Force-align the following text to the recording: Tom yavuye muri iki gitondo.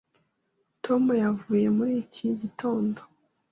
Tom 0.83 1.03
yavuye 1.23 1.67
muri 1.77 1.93
iki 2.03 2.27
gitondo. 2.41 2.99